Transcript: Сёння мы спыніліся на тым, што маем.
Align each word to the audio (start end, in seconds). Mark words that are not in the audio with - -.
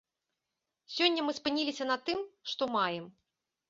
Сёння 0.95 1.27
мы 1.27 1.37
спыніліся 1.41 1.91
на 1.93 2.01
тым, 2.11 2.19
што 2.53 2.63
маем. 2.81 3.05